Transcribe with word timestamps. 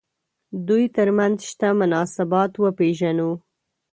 دوی 0.67 0.83
تر 0.95 1.09
منځ 1.17 1.37
شته 1.49 1.67
مناسبات 1.81 2.51
وپېژنو. 2.57 3.31